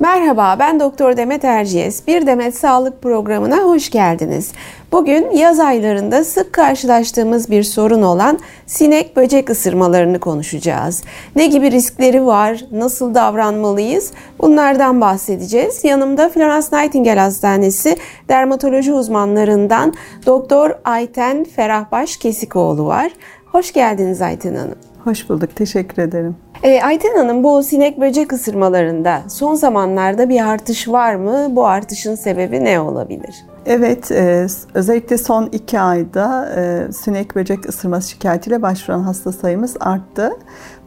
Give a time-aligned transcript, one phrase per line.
[0.00, 2.06] Merhaba, ben Doktor Demet Erciyes.
[2.06, 4.52] Bir Demet Sağlık programına hoş geldiniz.
[4.92, 11.02] Bugün yaz aylarında sık karşılaştığımız bir sorun olan sinek böcek ısırmalarını konuşacağız.
[11.36, 14.12] Ne gibi riskleri var, nasıl davranmalıyız?
[14.40, 15.84] Bunlardan bahsedeceğiz.
[15.84, 17.96] Yanımda Florence Nightingale Hastanesi
[18.28, 19.94] dermatoloji uzmanlarından
[20.26, 23.12] Doktor Ayten Ferahbaş Kesikoğlu var.
[23.52, 24.87] Hoş geldiniz Ayten Hanım.
[25.08, 26.36] Hoş bulduk, teşekkür ederim.
[26.62, 31.46] E, Ayten Hanım bu sinek böcek ısırmalarında son zamanlarda bir artış var mı?
[31.50, 33.34] Bu artışın sebebi ne olabilir?
[33.66, 40.32] Evet, e, özellikle son iki ayda e, sinek böcek ısırması şikayetiyle başvuran hasta sayımız arttı.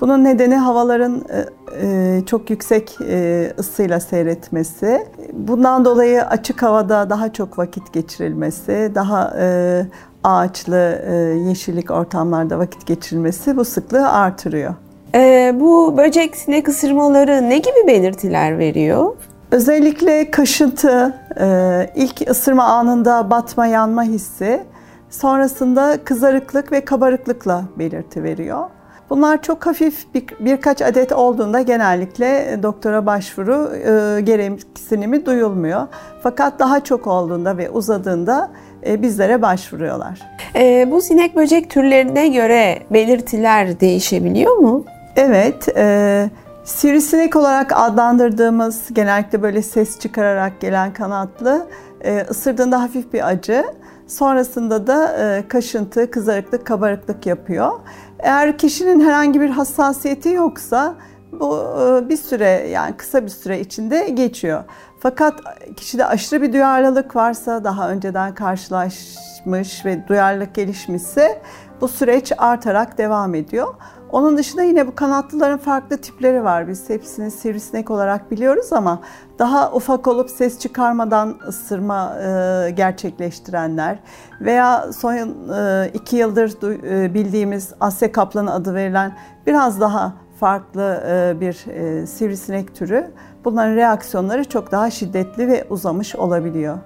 [0.00, 1.44] Bunun nedeni havaların e,
[1.86, 5.06] e, çok yüksek e, ısıyla seyretmesi.
[5.32, 9.82] Bundan dolayı açık havada daha çok vakit geçirilmesi, daha e,
[10.24, 11.14] ağaçlı, e,
[11.48, 14.74] yeşillik ortamlarda vakit geçirilmesi bu sıklığı artırıyor.
[15.14, 19.16] Ee, bu böcek sinek ısırmaları ne gibi belirtiler veriyor?
[19.50, 24.64] Özellikle kaşıntı, e, ilk ısırma anında batma yanma hissi,
[25.10, 28.66] sonrasında kızarıklık ve kabarıklıkla belirti veriyor.
[29.10, 35.86] Bunlar çok hafif bir, birkaç adet olduğunda genellikle doktora başvuru e, gereksinimi duyulmuyor.
[36.22, 38.50] Fakat daha çok olduğunda ve uzadığında
[38.86, 40.20] bizlere başvuruyorlar.
[40.54, 44.84] E, bu sinek böcek türlerine göre belirtiler değişebiliyor mu?
[45.16, 46.30] Evet, e,
[46.64, 51.66] sivrisinek olarak adlandırdığımız genellikle böyle ses çıkararak gelen kanatlı
[52.04, 53.64] e, ısırdığında hafif bir acı.
[54.06, 57.70] Sonrasında da e, kaşıntı, kızarıklık, kabarıklık yapıyor.
[58.18, 60.94] Eğer kişinin herhangi bir hassasiyeti yoksa
[61.32, 64.64] bu e, bir süre yani kısa bir süre içinde geçiyor.
[65.02, 65.40] Fakat
[65.76, 71.42] kişide aşırı bir duyarlılık varsa daha önceden karşılaşmış ve duyarlılık gelişmişse
[71.80, 73.74] bu süreç artarak devam ediyor.
[74.10, 76.68] Onun dışında yine bu kanatlıların farklı tipleri var.
[76.68, 79.00] Biz hepsini sivrisinek olarak biliyoruz ama
[79.38, 83.98] daha ufak olup ses çıkarmadan ısırma e, gerçekleştirenler
[84.40, 91.40] veya son e, iki yıldır e, bildiğimiz Asya kaplanı adı verilen biraz daha farklı e,
[91.40, 93.10] bir e, sivrisinek türü.
[93.44, 96.78] Bunların reaksiyonları çok daha şiddetli ve uzamış olabiliyor.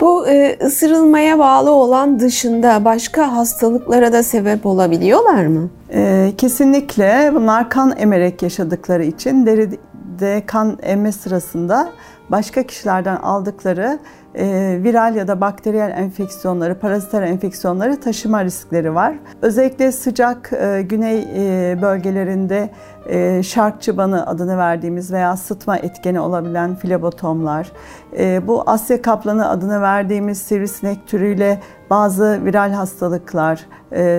[0.00, 5.70] Bu e, ısırılmaya bağlı olan dışında başka hastalıklara da sebep olabiliyorlar mı?
[5.92, 11.88] E, kesinlikle bunlar kan emerek yaşadıkları için deride kan emme sırasında
[12.28, 13.98] başka kişilerden aldıkları
[14.34, 19.14] viral ya da bakteriyel enfeksiyonları, paraziter enfeksiyonları taşıma riskleri var.
[19.42, 22.70] Özellikle sıcak e, güney e, bölgelerinde
[23.08, 27.72] e, şark çıbanı adını verdiğimiz veya sıtma etkeni olabilen filobotomlar,
[28.46, 31.60] bu Asya kaplanı adını verdiğimiz sivrisinek türüyle
[31.90, 33.66] bazı viral hastalıklar,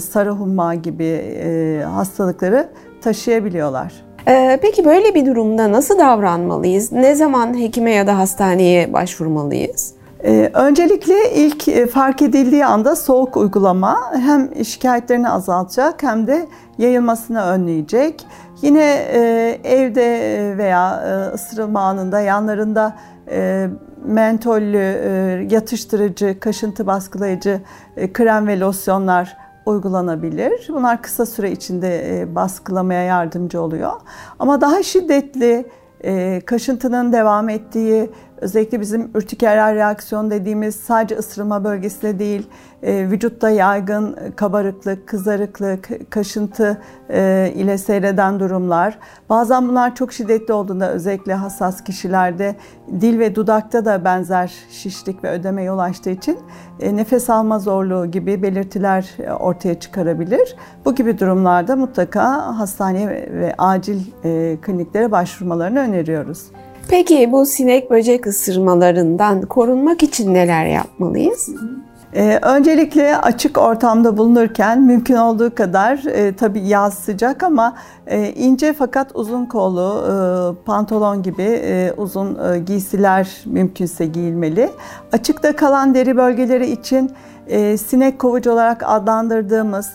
[0.00, 2.68] sarı humma gibi hastalıkları
[3.00, 4.13] taşıyabiliyorlar.
[4.28, 6.92] Ee, peki böyle bir durumda nasıl davranmalıyız?
[6.92, 9.94] Ne zaman hekime ya da hastaneye başvurmalıyız?
[10.24, 16.46] Ee, öncelikle ilk e, fark edildiği anda soğuk uygulama hem şikayetlerini azaltacak hem de
[16.78, 18.26] yayılmasını önleyecek.
[18.62, 19.20] Yine e,
[19.64, 20.04] evde
[20.58, 22.96] veya e, ısırılma anında yanlarında
[24.04, 27.60] mentollü, yatıştırıcı, kaşıntı baskılayıcı
[28.12, 29.36] krem ve losyonlar
[29.66, 30.68] uygulanabilir.
[30.68, 33.92] Bunlar kısa süre içinde e, baskılamaya yardımcı oluyor.
[34.38, 35.66] Ama daha şiddetli
[36.04, 42.48] e, kaşıntının devam ettiği, özellikle bizim ürtikeral reaksiyon dediğimiz sadece ısırma bölgesinde değil,
[42.82, 46.80] e, vücutta yaygın kabarıklık, kızarıklık, kaşıntı
[47.10, 48.98] e, ile seyreden durumlar.
[49.30, 52.56] Bazen bunlar çok şiddetli olduğunda özellikle hassas kişilerde
[53.00, 56.38] dil ve dudakta da benzer şişlik ve ödeme yol açtığı için
[56.80, 60.56] e, nefes alma zorluğu gibi belirtiler ortaya çıkarabilir.
[60.84, 64.00] Bu gibi durumlarda mutlaka hastaneye ve acil
[64.62, 66.46] kliniklere başvurmalarını öneriyoruz.
[66.88, 71.48] Peki bu sinek böcek ısırmalarından korunmak için neler yapmalıyız?
[72.14, 78.72] Ee, öncelikle açık ortamda bulunurken mümkün olduğu kadar e, tabii yaz sıcak ama e, ince
[78.72, 80.14] fakat uzun kollu e,
[80.64, 84.70] pantolon gibi e, uzun e, giysiler mümkünse giyilmeli.
[85.12, 87.10] Açıkta kalan deri bölgeleri için
[87.46, 89.90] e, sinek kovucu olarak adlandırdığımız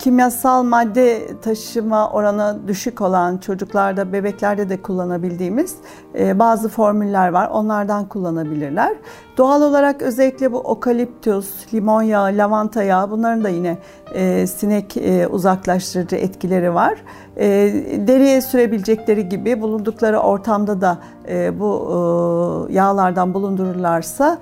[0.00, 5.76] kimyasal madde taşıma oranı düşük olan çocuklarda, bebeklerde de kullanabildiğimiz
[6.18, 7.48] e, bazı formüller var.
[7.48, 8.96] Onlardan kullanabilirler.
[9.36, 13.78] Doğal olarak özellikle bu okaliptüs, limon yağı, lavanta yağı bunların da yine
[14.14, 14.96] e, sinek
[15.30, 16.98] uzaklaştırıcı etkileri var.
[18.06, 20.98] Deriye sürebilecekleri gibi bulundukları ortamda da
[21.58, 24.38] bu yağlardan bulundururlarsa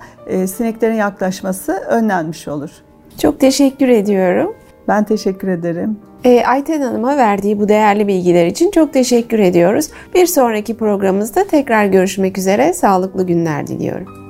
[0.46, 2.70] sineklerin yaklaşması önlenmiş olur.
[3.18, 4.54] Çok teşekkür ediyorum.
[4.88, 5.98] Ben teşekkür ederim.
[6.24, 9.88] E, Ayten Hanım'a verdiği bu değerli bilgiler için çok teşekkür ediyoruz.
[10.14, 12.72] Bir sonraki programımızda tekrar görüşmek üzere.
[12.72, 14.25] Sağlıklı günler diliyorum.